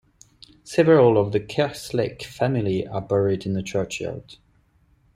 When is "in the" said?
3.45-3.61